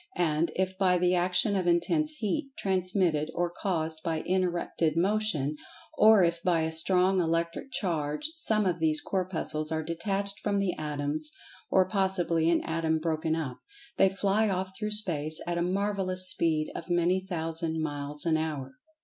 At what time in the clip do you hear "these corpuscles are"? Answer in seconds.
8.79-9.83